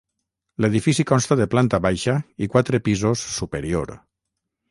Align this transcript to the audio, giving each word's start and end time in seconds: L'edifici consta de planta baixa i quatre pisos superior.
L'edifici 0.63 1.03
consta 1.09 1.37
de 1.41 1.45
planta 1.51 1.81
baixa 1.87 2.15
i 2.45 2.49
quatre 2.55 2.81
pisos 2.87 3.27
superior. 3.37 3.93